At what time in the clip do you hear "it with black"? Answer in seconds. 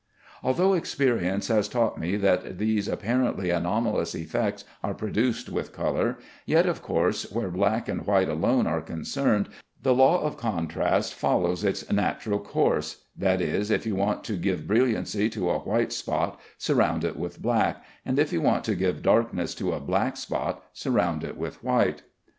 17.03-17.83